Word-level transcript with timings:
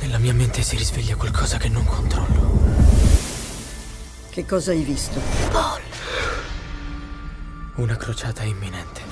Nella 0.00 0.18
mia 0.18 0.32
mente 0.32 0.62
si 0.62 0.76
risveglia 0.76 1.16
qualcosa 1.16 1.58
che 1.58 1.68
non 1.68 1.84
controllo. 1.84 2.58
Che 4.30 4.44
cosa 4.46 4.70
hai 4.70 4.82
visto? 4.82 5.20
Una 7.78 7.94
crociata 7.94 8.42
imminente. 8.42 9.02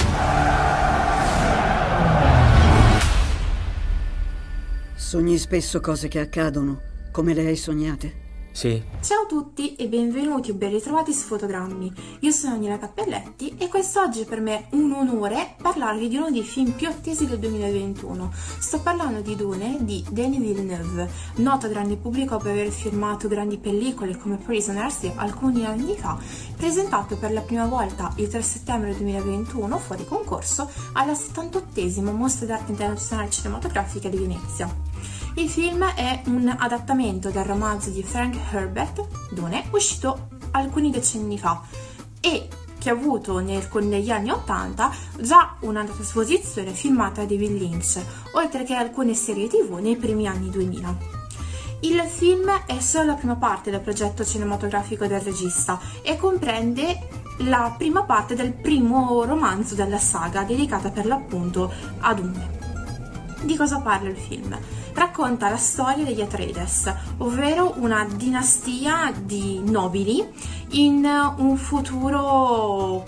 Sogni 4.97 5.39
spesso 5.39 5.79
cose 5.79 6.09
che 6.09 6.19
accadono, 6.19 6.81
come 7.13 7.33
le 7.33 7.47
hai 7.47 7.55
sognate? 7.55 8.26
Sì, 8.57 8.83
Ciao 9.03 9.25
a 9.25 9.27
tutti 9.27 9.77
e 9.77 9.87
benvenuti 9.87 10.51
o 10.51 10.55
ben 10.55 10.71
ritrovati 10.71 11.13
su 11.13 11.27
Fotogrammi. 11.27 11.93
Io 12.21 12.31
sono 12.31 12.55
Daniela 12.55 12.79
Cappelletti 12.79 13.55
e 13.59 13.69
quest'oggi 13.69 14.23
è 14.23 14.25
per 14.25 14.41
me 14.41 14.69
un 14.71 14.91
onore 14.93 15.57
parlarvi 15.61 16.09
di 16.09 16.17
uno 16.17 16.31
dei 16.31 16.43
film 16.43 16.71
più 16.71 16.89
attesi 16.89 17.27
del 17.27 17.39
2021. 17.39 18.33
Sto 18.59 18.81
parlando 18.81 19.21
di 19.21 19.37
Dune 19.37 19.77
di 19.81 20.03
Denis 20.09 20.41
Villeneuve, 20.41 21.11
noto 21.35 21.69
grande 21.69 21.97
pubblico 21.97 22.39
per 22.39 22.53
aver 22.53 22.71
firmato 22.71 23.29
grandi 23.29 23.59
pellicole 23.59 24.17
come 24.17 24.39
Prisoners 24.39 25.01
di 25.01 25.13
alcuni 25.15 25.67
anni 25.67 25.95
fa, 25.95 26.19
presentato 26.57 27.19
per 27.19 27.33
la 27.33 27.43
prima 27.43 27.67
volta 27.67 28.11
il 28.17 28.29
3 28.29 28.41
settembre 28.41 28.97
2021 28.97 29.77
fuori 29.77 30.07
concorso 30.07 30.67
alla 30.95 31.13
78esima 31.13 32.11
Mostra 32.11 32.47
d'arte 32.47 32.71
internazionale 32.71 33.29
cinematografica 33.29 34.09
di 34.09 34.17
Venezia. 34.17 34.86
Il 35.39 35.51
film 35.51 35.85
è 35.85 36.23
un 36.29 36.55
adattamento 36.59 37.29
del 37.29 37.45
romanzo 37.45 37.91
di 37.91 38.03
Frank 38.03 38.39
Herbert, 38.51 39.35
Dune, 39.35 39.65
uscito 39.73 40.29
alcuni 40.53 40.91
decenni 40.91 41.39
fa 41.39 41.61
e 42.21 42.49
che 42.79 42.89
ha 42.89 42.95
avuto 42.95 43.39
nel- 43.41 43.69
negli 43.83 44.11
anni 44.11 44.31
80 44.31 44.91
già 45.21 45.57
una 45.61 45.85
trasposizione 45.85 46.73
filmata 46.73 47.21
da 47.21 47.27
David 47.27 47.59
Lynch, 47.59 48.03
oltre 48.33 48.65
che 48.65 48.73
alcune 48.73 49.13
serie 49.13 49.47
tv 49.47 49.75
nei 49.75 49.97
primi 49.97 50.27
anni 50.27 50.49
2000. 50.49 50.97
Il 51.81 52.01
film 52.09 52.51
è 52.65 52.81
solo 52.81 53.09
la 53.09 53.15
prima 53.15 53.37
parte 53.37 53.71
del 53.71 53.81
progetto 53.81 54.25
cinematografico 54.25 55.07
del 55.07 55.21
regista 55.21 55.79
e 56.01 56.17
comprende 56.17 57.09
la 57.41 57.75
prima 57.77 58.05
parte 58.05 58.35
del 58.35 58.55
primo 58.55 59.23
romanzo 59.25 59.75
della 59.75 59.99
saga 59.99 60.45
dedicata 60.45 60.89
per 60.89 61.05
l'appunto 61.05 61.71
a 62.01 62.15
Dune. 62.15 62.55
Di 63.43 63.55
cosa 63.55 63.81
parla 63.81 64.09
il 64.09 64.17
film? 64.17 64.59
Racconta 64.97 65.51
la 65.51 65.59
storia 65.59 66.07
degli 66.07 66.23
Atreides, 66.23 66.91
ovvero 67.19 67.75
una 67.77 68.07
dinastia 68.11 69.13
di 69.15 69.61
nobili 69.63 70.27
in 70.71 71.07
un 71.37 71.57
futuro 71.59 73.05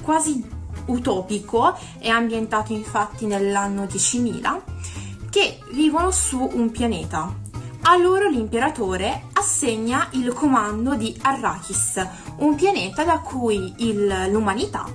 quasi 0.00 0.42
utopico, 0.86 1.76
è 1.98 2.08
ambientato 2.08 2.72
infatti 2.72 3.26
nell'anno 3.26 3.84
10.000, 3.84 4.62
che 5.28 5.58
vivono 5.72 6.10
su 6.10 6.40
un 6.40 6.70
pianeta. 6.70 7.30
A 7.82 7.96
loro 7.98 8.30
l'imperatore 8.30 9.24
assegna 9.34 10.08
il 10.12 10.32
comando 10.32 10.94
di 10.94 11.14
Arrakis, 11.20 12.02
un 12.38 12.54
pianeta 12.54 13.04
da 13.04 13.18
cui 13.18 13.74
il- 13.76 14.28
l'umanità, 14.30 14.86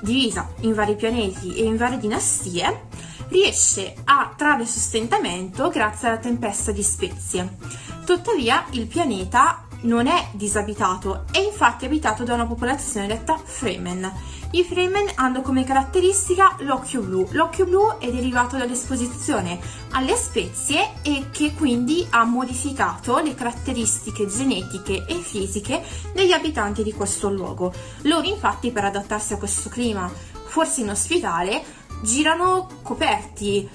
divisa 0.00 0.48
in 0.60 0.72
vari 0.72 0.96
pianeti 0.96 1.54
e 1.54 1.64
in 1.64 1.76
varie 1.76 1.98
dinastie, 1.98 2.85
riesce 3.28 3.94
a 4.04 4.32
trarre 4.36 4.66
sostentamento 4.66 5.68
grazie 5.68 6.08
alla 6.08 6.18
tempesta 6.18 6.72
di 6.72 6.82
spezie. 6.82 7.56
Tuttavia 8.04 8.64
il 8.70 8.86
pianeta 8.86 9.66
non 9.82 10.06
è 10.06 10.28
disabitato, 10.32 11.24
è 11.30 11.38
infatti 11.38 11.84
abitato 11.84 12.24
da 12.24 12.34
una 12.34 12.46
popolazione 12.46 13.06
detta 13.06 13.36
Fremen. 13.36 14.12
I 14.52 14.64
Fremen 14.64 15.10
hanno 15.16 15.42
come 15.42 15.64
caratteristica 15.64 16.56
l'occhio 16.60 17.02
blu. 17.02 17.28
L'occhio 17.32 17.66
blu 17.66 17.98
è 17.98 18.10
derivato 18.10 18.56
dall'esposizione 18.56 19.58
alle 19.90 20.14
spezie 20.14 20.94
e 21.02 21.26
che 21.30 21.52
quindi 21.52 22.06
ha 22.10 22.24
modificato 22.24 23.18
le 23.18 23.34
caratteristiche 23.34 24.26
genetiche 24.26 25.04
e 25.06 25.16
fisiche 25.16 25.82
degli 26.14 26.32
abitanti 26.32 26.82
di 26.82 26.92
questo 26.92 27.28
luogo. 27.28 27.72
Loro 28.02 28.26
infatti 28.26 28.70
per 28.70 28.84
adattarsi 28.84 29.34
a 29.34 29.38
questo 29.38 29.68
clima, 29.68 30.10
forse 30.46 30.80
inospitale, 30.80 31.62
girano 32.02 32.68
coperti, 32.82 33.68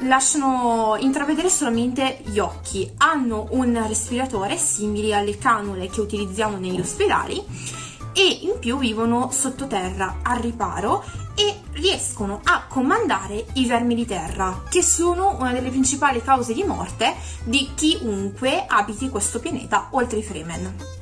lasciano 0.00 0.96
intravedere 0.98 1.48
solamente 1.48 2.20
gli 2.24 2.38
occhi, 2.38 2.90
hanno 2.98 3.48
un 3.50 3.82
respiratore 3.86 4.56
simili 4.56 5.14
alle 5.14 5.36
canule 5.38 5.88
che 5.88 6.00
utilizziamo 6.00 6.56
negli 6.56 6.80
ospedali 6.80 7.42
e 8.12 8.38
in 8.42 8.58
più 8.58 8.78
vivono 8.78 9.30
sottoterra 9.30 10.18
al 10.22 10.38
riparo 10.38 11.04
e 11.34 11.60
riescono 11.72 12.40
a 12.44 12.64
comandare 12.68 13.46
i 13.54 13.66
vermi 13.66 13.94
di 13.94 14.04
terra, 14.04 14.64
che 14.68 14.82
sono 14.82 15.36
una 15.38 15.52
delle 15.52 15.70
principali 15.70 16.22
cause 16.22 16.52
di 16.52 16.64
morte 16.64 17.14
di 17.44 17.70
chiunque 17.74 18.64
abiti 18.66 19.08
questo 19.08 19.38
pianeta, 19.38 19.88
oltre 19.92 20.18
i 20.18 20.22
Fremen. 20.22 20.99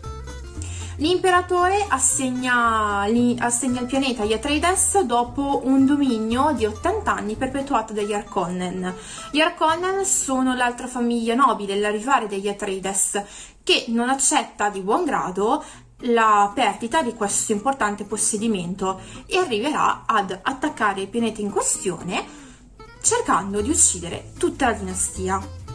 L'imperatore 1.01 1.87
assegna, 1.89 3.07
assegna 3.39 3.81
il 3.81 3.87
pianeta 3.87 4.25
agli 4.25 4.33
Atreides 4.33 5.01
dopo 5.03 5.61
un 5.63 5.87
dominio 5.87 6.51
di 6.57 6.67
80 6.67 7.15
anni 7.15 7.37
perpetuato 7.37 7.93
dagli 7.93 8.13
Harkonnen. 8.13 8.95
Gli 9.31 9.39
Harkonnen 9.39 10.05
sono 10.05 10.57
l'altra 10.57 10.89
famiglia 10.89 11.37
nobile, 11.37 11.79
la 11.79 11.91
rivale 11.91 12.27
degli 12.27 12.49
Atreides, 12.49 13.23
che 13.63 13.85
non 13.89 14.09
accetta 14.09 14.71
di 14.71 14.81
buon 14.81 15.05
grado 15.05 15.63
la 16.03 16.51
perdita 16.53 17.01
di 17.03 17.15
questo 17.15 17.53
importante 17.53 18.03
possedimento 18.03 19.01
e 19.27 19.39
arriverà 19.39 20.03
ad 20.05 20.37
attaccare 20.43 21.03
il 21.03 21.09
pianeta 21.09 21.41
in 21.41 21.53
questione 21.53 22.25
cercando 23.01 23.61
di 23.61 23.71
uccidere 23.71 24.33
tutta 24.37 24.67
la 24.67 24.73
dinastia. 24.73 25.68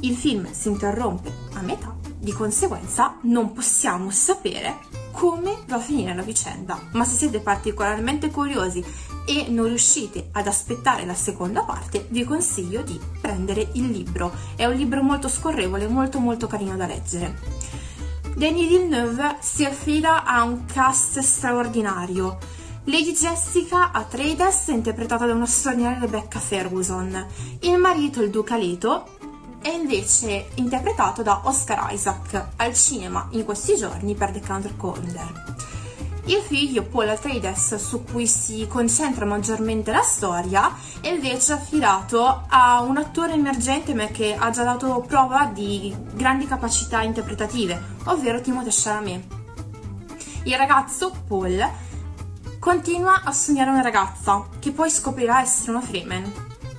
Il 0.00 0.16
film 0.16 0.48
si 0.52 0.68
interrompe 0.68 1.32
a 1.54 1.60
metà, 1.60 1.94
di 2.18 2.32
conseguenza 2.32 3.16
non 3.22 3.52
possiamo 3.52 4.10
sapere 4.10 4.78
come 5.10 5.56
va 5.66 5.76
a 5.76 5.80
finire 5.80 6.14
la 6.14 6.22
vicenda, 6.22 6.80
ma 6.92 7.04
se 7.04 7.16
siete 7.16 7.40
particolarmente 7.40 8.30
curiosi 8.30 8.84
e 9.26 9.46
non 9.48 9.66
riuscite 9.66 10.28
ad 10.32 10.46
aspettare 10.46 11.04
la 11.04 11.14
seconda 11.14 11.64
parte, 11.64 12.06
vi 12.10 12.22
consiglio 12.22 12.82
di 12.82 12.98
prendere 13.20 13.70
il 13.72 13.90
libro. 13.90 14.32
È 14.54 14.64
un 14.64 14.74
libro 14.74 15.02
molto 15.02 15.28
scorrevole, 15.28 15.88
molto 15.88 16.20
molto 16.20 16.46
carino 16.46 16.76
da 16.76 16.86
leggere. 16.86 17.36
Denis 18.36 18.68
Villeneuve 18.68 19.38
si 19.40 19.64
affida 19.64 20.22
a 20.22 20.44
un 20.44 20.64
cast 20.66 21.18
straordinario. 21.18 22.38
Lady 22.84 23.12
Jessica 23.12 23.90
Atreides 23.90 24.68
è 24.68 24.72
interpretata 24.72 25.26
da 25.26 25.34
una 25.34 25.44
straordinaria 25.44 25.98
Rebecca 25.98 26.38
Ferguson. 26.38 27.26
Il 27.62 27.76
marito, 27.78 28.22
il 28.22 28.30
duca 28.30 28.56
Leto, 28.56 29.17
è 29.68 29.74
invece 29.74 30.48
interpretato 30.54 31.22
da 31.22 31.42
Oscar 31.44 31.92
Isaac 31.92 32.52
al 32.56 32.72
cinema 32.72 33.28
in 33.32 33.44
questi 33.44 33.76
giorni 33.76 34.14
per 34.14 34.30
The 34.30 34.40
Counter 34.40 34.74
Corner. 34.78 35.44
Il 36.24 36.40
figlio 36.40 36.84
Paul 36.84 37.10
Atreides, 37.10 37.74
su 37.74 38.02
cui 38.02 38.26
si 38.26 38.66
concentra 38.66 39.26
maggiormente 39.26 39.92
la 39.92 40.00
storia, 40.00 40.74
è 41.02 41.08
invece 41.08 41.52
affidato 41.52 42.44
a 42.48 42.80
un 42.80 42.96
attore 42.96 43.34
emergente 43.34 43.92
ma 43.92 44.06
che 44.06 44.34
ha 44.34 44.48
già 44.48 44.64
dato 44.64 45.04
prova 45.06 45.50
di 45.52 45.94
grandi 46.14 46.46
capacità 46.46 47.02
interpretative, 47.02 47.96
ovvero 48.04 48.40
Timothée 48.40 48.72
Chalamet. 48.74 49.26
Il 50.44 50.56
ragazzo, 50.56 51.12
Paul, 51.26 51.62
continua 52.58 53.20
a 53.22 53.32
sognare 53.32 53.68
una 53.68 53.82
ragazza, 53.82 54.48
che 54.58 54.70
poi 54.70 54.90
scoprirà 54.90 55.42
essere 55.42 55.72
una 55.72 55.82
Fremen. 55.82 56.32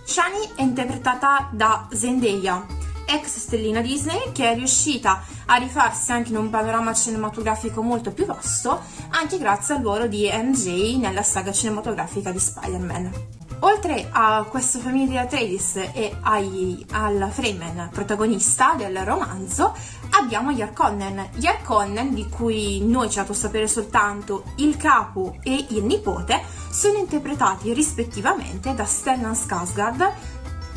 Shani 0.03 0.53
è 0.55 0.63
interpretata 0.63 1.49
da 1.51 1.87
Zendaya, 1.91 2.77
ex 3.09 3.37
stellina 3.37 3.81
Disney 3.81 4.31
che 4.31 4.51
è 4.51 4.55
riuscita 4.55 5.23
a 5.45 5.55
rifarsi 5.55 6.11
anche 6.11 6.29
in 6.29 6.37
un 6.37 6.49
panorama 6.49 6.93
cinematografico 6.93 7.81
molto 7.81 8.11
più 8.11 8.25
vasto, 8.25 8.81
anche 9.09 9.37
grazie 9.37 9.75
al 9.75 9.81
ruolo 9.81 10.07
di 10.07 10.29
MJ 10.31 10.97
nella 10.97 11.23
saga 11.23 11.51
cinematografica 11.51 12.31
di 12.31 12.39
Spider-Man. 12.39 13.37
Oltre 13.61 14.07
a 14.11 14.45
questa 14.47 14.79
famiglia 14.79 15.21
Atreides 15.21 15.75
e 15.75 16.15
ai, 16.21 16.85
alla 16.91 17.27
Fremen 17.27 17.89
protagonista 17.91 18.75
del 18.77 18.97
romanzo, 18.99 19.75
abbiamo. 20.11 20.51
Gli 20.51 20.61
Harkonnen, 20.61 22.13
di 22.13 22.29
cui 22.29 22.81
noi 22.85 23.09
ci 23.09 23.19
ha 23.19 23.23
dato 23.23 23.33
sapere 23.33 23.67
soltanto 23.67 24.43
il 24.55 24.77
capo 24.77 25.35
e 25.43 25.65
il 25.69 25.83
nipote, 25.83 26.41
sono 26.69 26.97
interpretati 26.97 27.73
rispettivamente 27.73 28.73
da 28.73 28.85
Stellan 28.85 29.33
Skarsgård, 29.33 30.11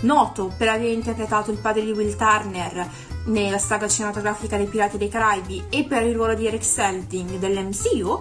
noto 0.03 0.53
per 0.57 0.69
aver 0.69 0.91
interpretato 0.91 1.51
il 1.51 1.59
padre 1.59 1.85
di 1.85 1.91
Will 1.93 2.17
Turner 2.17 2.89
nella 3.25 3.59
saga 3.59 3.89
cinematografica 3.89 4.57
dei 4.57 4.67
Pirati 4.67 4.99
dei 4.99 5.09
Caraibi 5.09 5.65
e 5.69 5.85
per 5.85 6.05
il 6.05 6.15
ruolo 6.15 6.35
di 6.35 6.47
Eric 6.47 6.65
Selting 6.65 7.39
dell'MCU, 7.39 8.21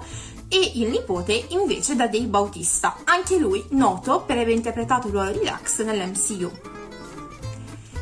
e 0.54 0.72
il 0.76 0.90
nipote 0.90 1.46
invece 1.50 1.96
da 1.96 2.08
Dave 2.08 2.26
Bautista, 2.26 2.98
anche 3.06 3.38
lui 3.38 3.64
noto 3.70 4.24
per 4.26 4.38
aver 4.38 4.54
interpretato 4.54 5.08
il 5.08 5.14
ruolo 5.14 5.32
di 5.32 5.40
Dax 5.44 5.82
nell'MCU. 5.82 6.52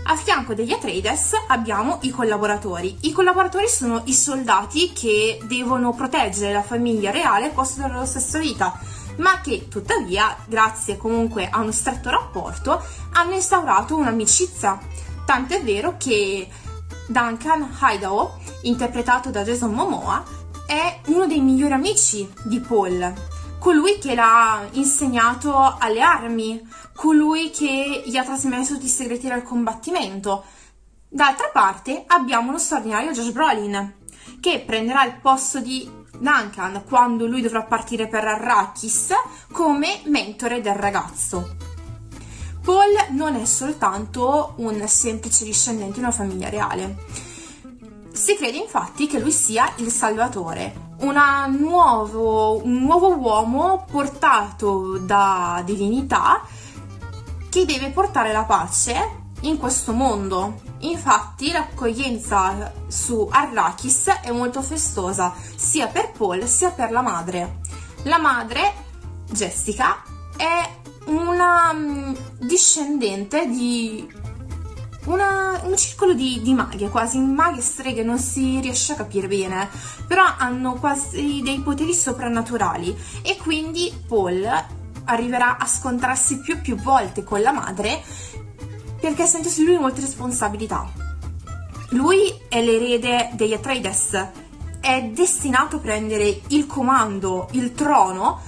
A 0.06 0.16
fianco 0.16 0.56
degli 0.56 0.72
Atreides 0.72 1.34
abbiamo 1.50 2.00
i 2.02 2.10
collaboratori. 2.10 2.98
I 3.02 3.12
collaboratori 3.12 3.68
sono 3.68 4.02
i 4.06 4.14
soldati 4.14 4.92
che 4.92 5.40
devono 5.44 5.94
proteggere 5.94 6.52
la 6.52 6.64
famiglia 6.64 7.12
reale 7.12 7.46
al 7.46 7.52
posto 7.52 7.80
della 7.80 7.94
loro 7.94 8.08
stessa 8.08 8.40
vita, 8.40 8.80
ma 9.19 9.39
che 9.42 9.68
tuttavia, 9.68 10.36
grazie 10.45 10.98
comunque 10.98 11.48
a 11.50 11.60
uno 11.60 11.71
stretto 11.71 12.10
rapporto, 12.10 12.83
hanno 13.13 13.33
instaurato 13.33 13.95
un'amicizia. 13.95 14.80
Tanto 15.25 15.54
è 15.54 15.63
vero 15.63 15.95
che 15.98 16.50
Duncan 17.07 17.77
Idaho, 17.81 18.39
interpretato 18.63 19.30
da 19.30 19.44
Jason 19.44 19.74
Momoa, 19.74 20.24
è 20.66 21.01
uno 21.07 21.25
dei 21.25 21.39
migliori 21.39 21.74
amici 21.74 22.31
di 22.44 22.60
Paul, 22.60 23.13
colui 23.60 23.98
che 24.00 24.16
l'ha 24.16 24.68
insegnato 24.71 25.75
alle 25.77 26.01
armi, 26.01 26.68
colui 26.95 27.50
che 27.50 28.04
gli 28.06 28.16
ha 28.18 28.24
trasmesso 28.24 28.74
tutti 28.74 28.86
i 28.86 28.89
segreti 28.89 29.27
del 29.27 29.44
combattimento. 29.44 30.44
D'altra 31.07 31.50
parte 31.51 32.04
abbiamo 32.07 32.51
lo 32.51 32.57
straordinario 32.57 33.12
Josh 33.12 33.31
Brolin, 33.31 33.95
che 34.39 34.63
prenderà 34.66 35.04
il 35.06 35.16
posto 35.19 35.60
di 35.60 35.99
Duncan 36.19 36.83
quando 36.88 37.25
lui 37.25 37.42
dovrà 37.42 37.63
partire 37.63 38.07
per 38.07 38.25
Arrakis 38.25 39.10
come 39.51 40.01
mentore 40.06 40.62
del 40.62 40.75
ragazzo. 40.75 41.56
Paul 42.62 42.94
non 43.12 43.36
è 43.36 43.45
soltanto 43.45 44.54
un 44.57 44.86
semplice 44.88 45.44
discendente 45.44 45.94
di 45.94 46.00
una 46.00 46.12
famiglia 46.12 46.50
reale. 46.50 46.98
Si 48.12 48.36
crede 48.36 48.57
infatti 48.57 49.07
che 49.07 49.19
lui 49.19 49.31
sia 49.31 49.71
il 49.77 49.89
Salvatore, 49.89 50.88
nuovo, 51.48 52.63
un 52.63 52.81
nuovo 52.81 53.16
uomo 53.16 53.86
portato 53.89 54.98
da 54.98 55.62
divinità 55.66 56.42
che 57.50 57.66
deve 57.66 57.89
portare 57.92 58.31
la 58.31 58.44
pace 58.44 59.29
in 59.41 59.57
questo 59.57 59.94
mondo. 59.94 60.62
Infatti 60.80 61.51
l'accoglienza 61.51 62.71
su 62.88 63.27
Arrakis 63.30 64.07
è 64.21 64.31
molto 64.31 64.62
festosa 64.62 65.33
sia 65.56 65.88
per 65.88 66.12
Paul 66.12 66.45
sia 66.47 66.71
per 66.71 66.91
la 66.91 67.01
madre. 67.01 67.59
La 68.03 68.18
madre, 68.18 68.74
Jessica, 69.30 70.01
è 70.38 70.77
una 71.06 71.74
mm, 71.74 72.13
discendente 72.39 73.47
di 73.47 74.07
una, 75.06 75.59
un 75.63 75.75
circolo 75.75 76.13
di, 76.13 76.42
di 76.42 76.53
maghe, 76.53 76.89
quasi 76.89 77.19
maghe 77.19 77.62
streghe, 77.62 78.03
non 78.03 78.19
si 78.19 78.59
riesce 78.59 78.94
a 78.94 78.95
capire 78.95 79.27
bene, 79.27 79.69
però 80.07 80.24
hanno 80.38 80.74
quasi 80.75 81.42
dei 81.44 81.59
poteri 81.59 81.94
soprannaturali 81.94 82.95
e 83.21 83.38
quindi 83.38 83.92
Paul 84.07 84.47
arriverà 85.06 85.57
a 85.57 85.65
scontrarsi 85.65 86.39
più 86.39 86.56
e 86.56 86.57
più 86.57 86.75
volte 86.75 87.24
con 87.24 87.42
la 87.42 87.51
madre 87.51 88.03
perché 89.00 89.25
sente 89.25 89.50
su 89.50 89.63
lui 89.63 89.78
molte 89.78 90.01
responsabilità. 90.01 90.88
Lui 91.90 92.34
è 92.48 92.62
l'erede 92.62 93.31
degli 93.34 93.54
Atreides, 93.54 94.28
è 94.80 95.04
destinato 95.04 95.78
a 95.78 95.80
prendere 95.80 96.42
il 96.48 96.68
comando, 96.68 97.48
il 97.51 97.74
trono 97.74 98.42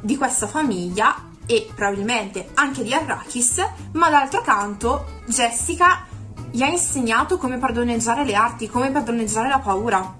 di 0.00 0.16
questa 0.16 0.46
famiglia 0.46 1.30
e 1.46 1.70
probabilmente 1.74 2.50
anche 2.54 2.82
di 2.82 2.92
Arrakis, 2.92 3.64
ma 3.92 4.10
d'altro 4.10 4.40
canto 4.42 5.22
Jessica 5.26 6.06
gli 6.50 6.62
ha 6.62 6.68
insegnato 6.68 7.36
come 7.36 7.58
padroneggiare 7.58 8.24
le 8.24 8.34
arti, 8.34 8.68
come 8.68 8.90
padroneggiare 8.90 9.48
la 9.48 9.58
paura. 9.58 10.16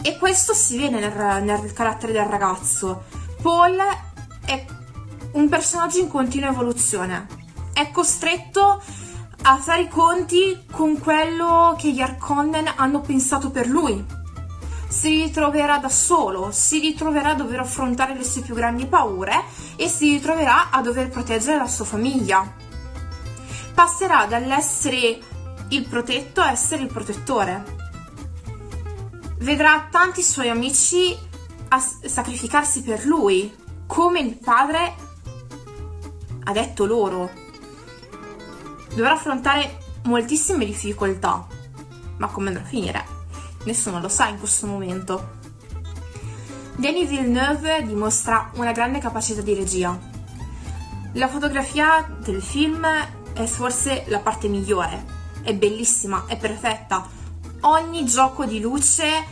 E 0.00 0.18
questo 0.18 0.54
si 0.54 0.78
vede 0.78 1.00
nel, 1.00 1.42
nel 1.42 1.72
carattere 1.72 2.12
del 2.12 2.26
ragazzo. 2.26 3.04
Paul 3.42 3.76
è 4.44 4.64
un 5.32 5.48
personaggio 5.48 5.98
in 5.98 6.08
continua 6.08 6.50
evoluzione. 6.50 7.42
È 7.74 7.90
costretto 7.90 8.80
a 9.42 9.56
fare 9.56 9.82
i 9.82 9.88
conti 9.88 10.64
con 10.70 10.96
quello 11.00 11.74
che 11.76 11.90
gli 11.90 12.00
Arconnen 12.00 12.72
hanno 12.76 13.00
pensato 13.00 13.50
per 13.50 13.66
lui. 13.66 14.02
Si 14.86 15.08
ritroverà 15.08 15.78
da 15.78 15.88
solo, 15.88 16.52
si 16.52 16.78
ritroverà 16.78 17.30
a 17.30 17.34
dover 17.34 17.58
affrontare 17.58 18.14
le 18.14 18.22
sue 18.22 18.42
più 18.42 18.54
grandi 18.54 18.86
paure 18.86 19.42
e 19.74 19.88
si 19.88 20.12
ritroverà 20.12 20.70
a 20.70 20.80
dover 20.82 21.08
proteggere 21.08 21.58
la 21.58 21.66
sua 21.66 21.84
famiglia. 21.84 22.48
Passerà 23.74 24.26
dall'essere 24.26 25.18
il 25.70 25.84
protetto 25.88 26.40
a 26.42 26.52
essere 26.52 26.82
il 26.82 26.92
protettore. 26.92 27.64
Vedrà 29.38 29.88
tanti 29.90 30.22
suoi 30.22 30.48
amici 30.48 31.18
sacrificarsi 32.04 32.82
per 32.82 33.04
lui, 33.04 33.52
come 33.88 34.20
il 34.20 34.38
padre 34.38 34.94
ha 36.44 36.52
detto 36.52 36.84
loro. 36.84 37.42
Dovrà 38.94 39.14
affrontare 39.14 39.78
moltissime 40.04 40.64
difficoltà, 40.64 41.44
ma 42.18 42.28
come 42.28 42.48
andrà 42.48 42.62
a 42.62 42.66
finire? 42.66 43.04
Nessuno 43.64 44.00
lo 44.00 44.08
sa 44.08 44.28
in 44.28 44.38
questo 44.38 44.68
momento. 44.68 45.42
Denis 46.76 47.08
Villeneuve 47.08 47.82
dimostra 47.84 48.50
una 48.54 48.70
grande 48.70 49.00
capacità 49.00 49.40
di 49.40 49.54
regia. 49.54 49.98
La 51.14 51.28
fotografia 51.28 52.08
del 52.20 52.40
film 52.40 52.86
è 53.32 53.44
forse 53.46 54.04
la 54.08 54.20
parte 54.20 54.46
migliore, 54.46 55.04
è 55.42 55.52
bellissima, 55.54 56.24
è 56.26 56.36
perfetta. 56.36 57.04
Ogni 57.62 58.04
gioco 58.04 58.44
di 58.44 58.60
luce 58.60 59.24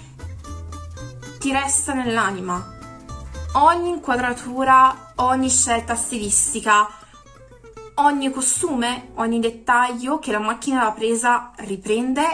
ti 1.39 1.53
resta 1.53 1.93
nell'anima. 1.93 2.79
Ogni 3.55 3.91
inquadratura, 3.91 5.13
ogni 5.17 5.51
scelta 5.51 5.95
stilistica, 5.95 6.89
ogni 7.95 8.31
costume, 8.31 9.11
ogni 9.15 9.41
dettaglio 9.41 10.19
che 10.19 10.33
la 10.33 10.39
macchina 10.39 10.81
aveva 10.81 10.93
presa 10.93 11.51
riprende 11.57 12.25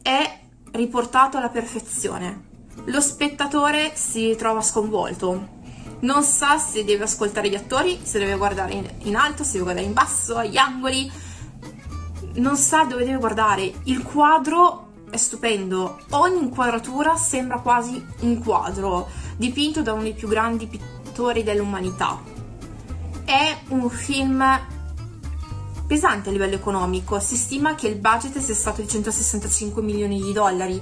è 0.00 0.40
riportato 0.72 1.36
alla 1.36 1.48
perfezione. 1.48 2.50
Lo 2.86 3.00
spettatore 3.00 3.92
si 3.94 4.34
trova 4.36 4.62
sconvolto. 4.62 5.60
Non 6.00 6.22
sa 6.24 6.58
se 6.58 6.84
deve 6.84 7.04
ascoltare 7.04 7.48
gli 7.48 7.54
attori, 7.54 8.00
se 8.02 8.18
deve 8.18 8.36
guardare 8.36 8.72
in, 8.72 8.90
in 9.02 9.14
alto, 9.14 9.44
se 9.44 9.52
deve 9.52 9.64
guardare 9.64 9.86
in 9.86 9.92
basso, 9.92 10.36
agli 10.36 10.56
angoli. 10.56 11.10
Non 12.34 12.56
sa 12.56 12.84
dove 12.84 13.04
deve 13.04 13.18
guardare. 13.18 13.72
Il 13.84 14.02
quadro 14.02 14.90
è 15.10 15.16
stupendo. 15.16 16.00
Ogni 16.10 16.40
inquadratura 16.40 17.16
sembra 17.16 17.60
quasi 17.60 18.04
un 18.20 18.42
quadro 18.42 19.08
dipinto 19.36 19.82
da 19.82 19.92
uno 19.92 20.02
dei 20.02 20.14
più 20.14 20.26
grandi 20.26 20.66
pittori 20.66 21.44
dell'umanità. 21.44 22.31
È 23.32 23.56
un 23.68 23.88
film 23.88 24.44
pesante 25.86 26.28
a 26.28 26.32
livello 26.32 26.54
economico, 26.54 27.18
si 27.18 27.34
stima 27.38 27.74
che 27.74 27.88
il 27.88 27.96
budget 27.96 28.36
sia 28.36 28.54
stato 28.54 28.82
di 28.82 28.88
165 28.88 29.80
milioni 29.80 30.20
di 30.20 30.34
dollari. 30.34 30.78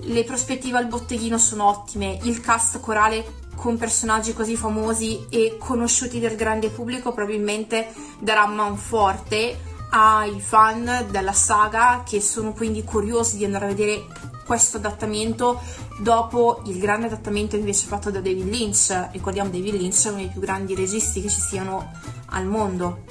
Le 0.00 0.24
prospettive 0.24 0.78
al 0.78 0.88
botteghino 0.88 1.38
sono 1.38 1.68
ottime, 1.68 2.18
il 2.24 2.40
cast 2.40 2.80
corale 2.80 3.24
con 3.54 3.78
personaggi 3.78 4.32
così 4.32 4.56
famosi 4.56 5.26
e 5.28 5.58
conosciuti 5.60 6.18
del 6.18 6.34
grande 6.34 6.70
pubblico 6.70 7.12
probabilmente 7.12 7.92
darà 8.18 8.48
man 8.48 8.76
forte 8.76 9.60
ai 9.90 10.40
fan 10.40 11.06
della 11.08 11.32
saga 11.32 12.02
che 12.04 12.20
sono 12.20 12.52
quindi 12.52 12.82
curiosi 12.82 13.36
di 13.36 13.44
andare 13.44 13.66
a 13.66 13.68
vedere 13.68 14.06
questo 14.50 14.78
adattamento 14.78 15.60
dopo 16.00 16.62
il 16.64 16.80
grande 16.80 17.06
adattamento 17.06 17.54
invece 17.54 17.86
fatto 17.86 18.10
da 18.10 18.20
David 18.20 18.48
Lynch. 18.48 19.10
Ricordiamo 19.12 19.48
David 19.48 19.74
Lynch 19.74 20.06
è 20.06 20.08
uno 20.08 20.16
dei 20.16 20.26
più 20.26 20.40
grandi 20.40 20.74
registi 20.74 21.20
che 21.20 21.28
ci 21.28 21.40
siano 21.40 21.92
al 22.30 22.46
mondo 22.46 23.04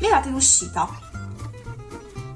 le 0.00 0.08
date 0.08 0.32
d'uscita. 0.32 0.88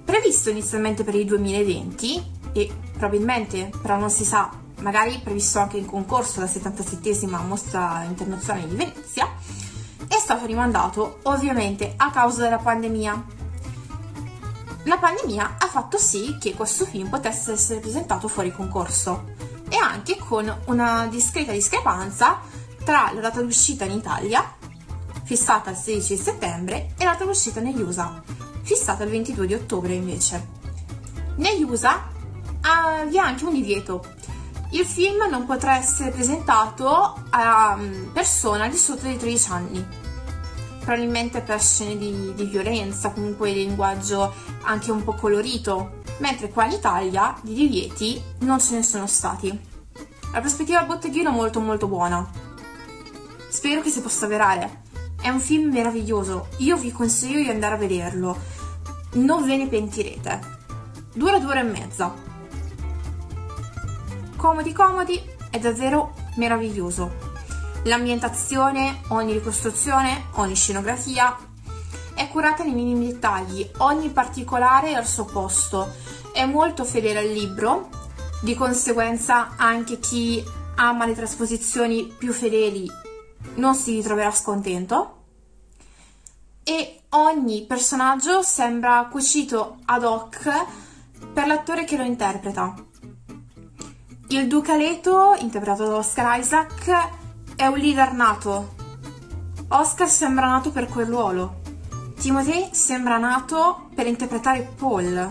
Previsto 0.04 0.50
inizialmente 0.50 1.02
per 1.02 1.16
il 1.16 1.26
2020 1.26 2.30
e 2.52 2.72
probabilmente, 2.92 3.72
però 3.82 3.96
non 3.96 4.08
si 4.08 4.24
sa, 4.24 4.52
magari 4.82 5.18
previsto 5.20 5.58
anche 5.58 5.78
in 5.78 5.86
concorso 5.86 6.38
alla 6.38 6.48
77esima 6.48 7.44
mostra 7.44 8.04
internazionale 8.06 8.68
di 8.68 8.76
Venezia, 8.76 9.34
è 10.06 10.16
stato 10.16 10.46
rimandato 10.46 11.18
ovviamente 11.24 11.94
a 11.96 12.12
causa 12.12 12.44
della 12.44 12.58
pandemia. 12.58 13.36
La 14.84 14.98
pandemia 14.98 15.56
ha 15.58 15.66
fatto 15.66 15.98
sì 15.98 16.36
che 16.40 16.54
questo 16.54 16.84
film 16.84 17.08
potesse 17.08 17.52
essere 17.52 17.80
presentato 17.80 18.28
fuori 18.28 18.52
concorso 18.52 19.34
e 19.68 19.76
anche 19.76 20.16
con 20.16 20.62
una 20.66 21.06
discreta 21.06 21.52
discrepanza 21.52 22.40
tra 22.84 23.10
la 23.12 23.20
data 23.20 23.42
d'uscita 23.42 23.84
in 23.84 23.92
Italia 23.92 24.56
fissata 25.28 25.68
il 25.68 25.76
16 25.76 26.16
settembre, 26.16 26.94
e 26.96 27.04
l'altra 27.04 27.26
uscita 27.26 27.60
negli 27.60 27.82
USA, 27.82 28.22
fissata 28.62 29.04
il 29.04 29.10
22 29.10 29.46
di 29.46 29.52
ottobre 29.52 29.92
invece. 29.92 30.48
Negli 31.36 31.64
USA 31.64 32.08
ah, 32.62 33.04
vi 33.04 33.16
è 33.16 33.18
anche 33.18 33.44
un 33.44 33.52
divieto. 33.52 34.02
Il 34.70 34.86
film 34.86 35.28
non 35.28 35.44
potrà 35.44 35.76
essere 35.76 36.12
presentato 36.12 37.24
a 37.28 37.76
mm, 37.76 38.12
persone 38.14 38.64
al 38.64 38.70
di 38.70 38.78
sotto 38.78 39.02
dei 39.02 39.18
13 39.18 39.50
anni, 39.50 39.86
probabilmente 40.88 41.42
per 41.42 41.60
scene 41.60 41.98
di, 41.98 42.32
di 42.34 42.44
violenza, 42.44 43.10
comunque 43.10 43.52
di 43.52 43.66
linguaggio 43.66 44.32
anche 44.62 44.90
un 44.90 45.04
po' 45.04 45.12
colorito, 45.12 46.00
mentre 46.20 46.48
qua 46.48 46.64
in 46.64 46.72
Italia 46.72 47.38
di 47.42 47.52
divieti 47.52 48.22
non 48.38 48.58
ce 48.58 48.76
ne 48.76 48.82
sono 48.82 49.06
stati. 49.06 49.48
La 50.32 50.40
prospettiva 50.40 50.84
botteghino 50.84 51.28
è 51.28 51.34
molto 51.34 51.60
molto 51.60 51.88
buona. 51.88 52.26
Spero 53.50 53.82
che 53.82 53.90
si 53.90 54.00
possa 54.00 54.24
avverare. 54.24 54.84
È 55.20 55.28
un 55.28 55.40
film 55.40 55.70
meraviglioso, 55.70 56.48
io 56.58 56.78
vi 56.78 56.90
consiglio 56.90 57.42
di 57.42 57.50
andare 57.50 57.74
a 57.74 57.78
vederlo. 57.78 58.38
Non 59.12 59.44
ve 59.44 59.58
ne 59.58 59.68
pentirete. 59.68 60.40
Dura 61.12 61.38
due 61.38 61.50
ore 61.50 61.60
e 61.60 61.64
mezza. 61.64 62.14
Comodi 64.36 64.72
comodi, 64.72 65.20
è 65.50 65.58
davvero 65.58 66.14
meraviglioso. 66.36 67.27
L'ambientazione, 67.84 69.02
ogni 69.08 69.32
ricostruzione, 69.32 70.26
ogni 70.34 70.54
scenografia 70.54 71.36
è 72.14 72.28
curata 72.28 72.64
nei 72.64 72.74
minimi 72.74 73.12
dettagli, 73.12 73.68
ogni 73.78 74.10
particolare 74.10 74.88
è 74.88 74.94
al 74.94 75.06
suo 75.06 75.24
posto, 75.24 75.94
è 76.32 76.44
molto 76.44 76.84
fedele 76.84 77.20
al 77.20 77.28
libro, 77.28 77.88
di 78.42 78.54
conseguenza 78.54 79.54
anche 79.56 79.98
chi 79.98 80.44
ama 80.76 81.06
le 81.06 81.14
trasposizioni 81.14 82.04
più 82.04 82.32
fedeli 82.32 82.88
non 83.54 83.74
si 83.74 83.92
ritroverà 83.92 84.30
scontento 84.30 85.14
e 86.62 87.02
ogni 87.10 87.64
personaggio 87.66 88.42
sembra 88.42 89.08
cucito 89.10 89.78
ad 89.86 90.04
hoc 90.04 90.66
per 91.32 91.46
l'attore 91.46 91.84
che 91.84 91.96
lo 91.96 92.04
interpreta. 92.04 92.74
Il 94.28 94.46
Duca 94.46 94.76
Leto, 94.76 95.34
interpretato 95.38 95.86
da 95.86 95.96
Oscar 95.96 96.38
Isaac, 96.38 97.17
è 97.58 97.66
un 97.66 97.76
leader 97.76 98.12
nato. 98.12 98.76
Oscar 99.66 100.08
sembra 100.08 100.46
nato 100.46 100.70
per 100.70 100.86
quel 100.86 101.06
ruolo. 101.06 101.60
Timothy 102.16 102.68
sembra 102.70 103.18
nato 103.18 103.88
per 103.96 104.06
interpretare 104.06 104.60
Paul. 104.76 105.28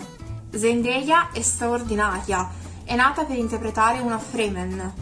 Zendaya 0.50 1.30
è 1.30 1.40
straordinaria, 1.40 2.50
è 2.84 2.94
nata 2.94 3.24
per 3.24 3.38
interpretare 3.38 4.00
una 4.00 4.18
Fremen. 4.18 4.92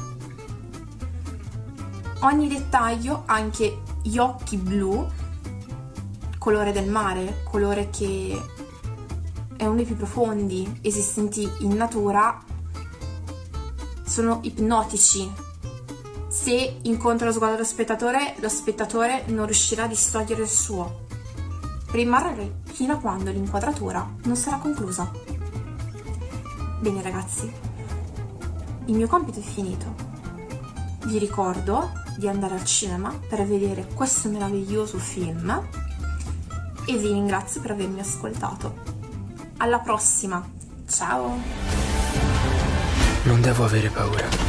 Ogni 2.21 2.47
dettaglio, 2.47 3.25
anche 3.27 3.83
gli 4.03 4.19
occhi 4.19 4.57
blu, 4.57 5.05
colore 6.39 6.71
del 6.71 6.89
mare, 6.89 7.43
colore 7.51 7.91
che 7.91 8.41
è 9.57 9.67
uno 9.67 9.75
dei 9.75 9.85
più 9.85 9.97
profondi 9.97 10.79
esistenti 10.81 11.51
in 11.59 11.75
natura, 11.75 12.41
sono 14.05 14.39
ipnotici. 14.43 15.46
Se 16.47 16.79
incontra 16.83 17.27
lo 17.27 17.33
sguardo 17.33 17.57
dello 17.57 17.67
spettatore, 17.67 18.37
lo 18.39 18.49
spettatore 18.49 19.25
non 19.27 19.47
riuscirà 19.47 19.83
a 19.83 19.89
distogliere 19.89 20.43
il 20.43 20.49
suo. 20.49 21.07
Rimarrà 21.91 22.37
fino 22.63 22.93
a 22.93 22.99
quando 22.99 23.33
l'inquadratura 23.33 24.09
non 24.23 24.37
sarà 24.37 24.59
conclusa. 24.59 25.11
Bene 26.79 27.03
ragazzi, 27.03 27.53
il 28.85 28.95
mio 28.95 29.09
compito 29.09 29.41
è 29.41 29.43
finito. 29.43 29.93
Vi 31.07 31.19
ricordo 31.19 31.91
di 32.17 32.29
andare 32.29 32.55
al 32.55 32.65
cinema 32.65 33.13
per 33.29 33.45
vedere 33.45 33.89
questo 33.93 34.29
meraviglioso 34.29 34.99
film 34.99 35.51
e 36.87 36.97
vi 36.97 37.09
ringrazio 37.09 37.61
per 37.61 37.73
avermi 37.73 37.99
ascoltato. 37.99 38.73
Alla 39.57 39.81
prossima, 39.81 40.49
ciao! 40.89 41.41
Non 43.25 43.41
devo 43.41 43.65
avere 43.65 43.89
paura. 43.89 44.46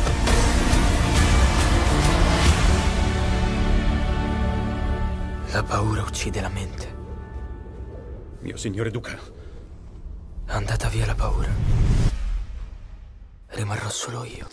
La 5.58 5.64
paura 5.64 6.04
uccide 6.04 6.40
la 6.40 6.50
mente. 6.50 6.96
Mio 8.42 8.56
signore 8.58 8.92
Duca. 8.92 9.18
È 10.46 10.52
andata 10.52 10.88
via 10.88 11.08
la 11.08 11.16
paura. 11.16 11.50
Rimarrò 13.48 13.90
solo 13.90 14.24
io. 14.24 14.48